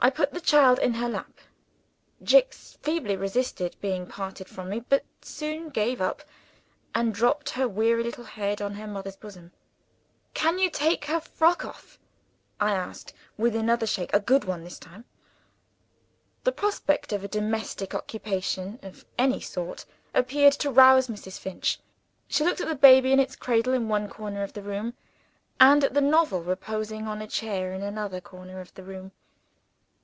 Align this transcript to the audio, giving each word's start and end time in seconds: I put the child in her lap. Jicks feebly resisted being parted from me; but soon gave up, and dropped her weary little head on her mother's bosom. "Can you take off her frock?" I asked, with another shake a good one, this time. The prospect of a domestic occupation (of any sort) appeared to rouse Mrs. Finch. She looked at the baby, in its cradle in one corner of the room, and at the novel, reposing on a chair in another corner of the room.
I 0.00 0.10
put 0.10 0.30
the 0.32 0.40
child 0.40 0.78
in 0.78 0.94
her 0.94 1.08
lap. 1.08 1.40
Jicks 2.22 2.78
feebly 2.82 3.16
resisted 3.16 3.74
being 3.80 4.06
parted 4.06 4.48
from 4.48 4.68
me; 4.68 4.78
but 4.78 5.02
soon 5.22 5.70
gave 5.70 6.00
up, 6.00 6.22
and 6.94 7.12
dropped 7.12 7.50
her 7.50 7.66
weary 7.66 8.04
little 8.04 8.22
head 8.22 8.62
on 8.62 8.74
her 8.74 8.86
mother's 8.86 9.16
bosom. 9.16 9.50
"Can 10.34 10.60
you 10.60 10.70
take 10.70 11.10
off 11.10 11.26
her 11.26 11.32
frock?" 11.32 11.64
I 12.60 12.70
asked, 12.70 13.12
with 13.36 13.56
another 13.56 13.88
shake 13.88 14.14
a 14.14 14.20
good 14.20 14.44
one, 14.44 14.62
this 14.62 14.78
time. 14.78 15.04
The 16.44 16.52
prospect 16.52 17.12
of 17.12 17.24
a 17.24 17.28
domestic 17.28 17.92
occupation 17.92 18.78
(of 18.84 19.04
any 19.18 19.40
sort) 19.40 19.84
appeared 20.14 20.52
to 20.52 20.70
rouse 20.70 21.08
Mrs. 21.08 21.40
Finch. 21.40 21.80
She 22.28 22.44
looked 22.44 22.60
at 22.60 22.68
the 22.68 22.76
baby, 22.76 23.10
in 23.12 23.18
its 23.18 23.34
cradle 23.34 23.72
in 23.74 23.88
one 23.88 24.08
corner 24.08 24.44
of 24.44 24.52
the 24.52 24.62
room, 24.62 24.94
and 25.58 25.82
at 25.82 25.94
the 25.94 26.00
novel, 26.00 26.40
reposing 26.44 27.08
on 27.08 27.20
a 27.20 27.26
chair 27.26 27.72
in 27.72 27.82
another 27.82 28.20
corner 28.20 28.60
of 28.60 28.72
the 28.74 28.84
room. 28.84 29.10